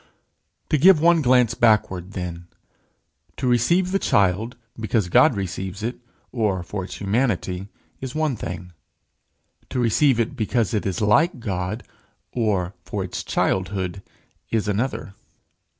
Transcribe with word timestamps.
To 0.69 0.79
give 0.79 0.99
one 0.99 1.21
glance 1.21 1.53
backward, 1.53 2.13
then: 2.13 2.47
To 3.37 3.45
receive 3.45 3.91
the 3.91 3.99
child 3.99 4.57
because 4.79 5.09
God 5.09 5.35
receives 5.35 5.83
it, 5.83 5.99
or 6.31 6.63
for 6.63 6.83
its 6.83 6.99
humanity, 6.99 7.67
is 7.99 8.15
one 8.15 8.35
thing; 8.35 8.71
to 9.69 9.79
receive 9.79 10.19
it 10.19 10.35
because 10.35 10.73
it 10.73 10.87
is 10.87 11.01
like 11.01 11.39
God, 11.39 11.83
or 12.31 12.73
for 12.83 13.03
its 13.03 13.23
childhood, 13.23 14.01
is 14.49 14.67
another. 14.67 15.13